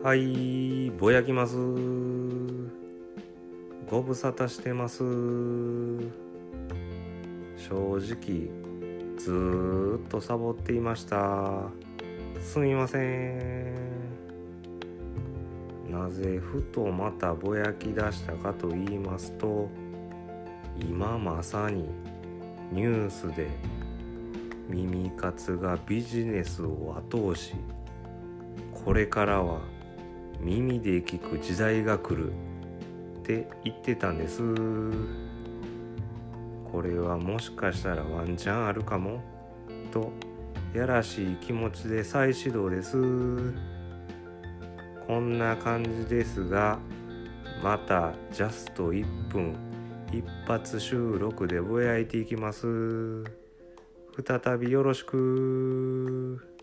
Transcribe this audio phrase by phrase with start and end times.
[0.00, 1.56] はいぼやきます。
[3.90, 5.02] ご無沙汰してます。
[7.56, 8.48] 正直
[9.16, 11.64] ずーっとサボっていました。
[12.40, 13.74] すみません。
[15.90, 19.68] なぜふとまたぼやき出したかと言いますと
[20.78, 21.88] 今まさに
[22.70, 23.48] ニュースで
[24.68, 27.56] 耳活がビジネスを後押し。
[28.84, 29.58] これからは
[30.40, 32.32] 耳で聞く時代が来る
[33.20, 34.42] って言ってたんです。
[36.70, 39.22] これはもしかしたらワンチャンあるかも
[39.90, 40.12] と
[40.74, 42.92] やらしい気持ちで再始動です。
[45.06, 46.78] こんな感じですが
[47.62, 49.56] またジャスト1分
[50.12, 53.24] 一発収録でぼやいていきます。
[54.26, 56.57] 再びよろしく。